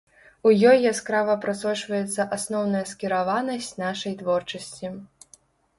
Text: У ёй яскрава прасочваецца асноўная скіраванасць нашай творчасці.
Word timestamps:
У 0.51 0.53
ёй 0.69 0.77
яскрава 0.91 1.35
прасочваецца 1.43 2.25
асноўная 2.39 2.83
скіраванасць 2.93 3.73
нашай 3.85 4.13
творчасці. 4.25 4.87